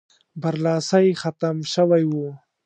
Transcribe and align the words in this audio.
برلاسی 0.41 1.05
ختم 1.21 1.57
شوی 1.73 2.03
وو. 2.07 2.27